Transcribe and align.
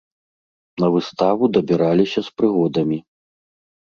На 0.83 0.87
выставу 0.95 1.51
дабіраліся 1.57 2.19
з 2.31 2.35
прыгодамі. 2.41 2.97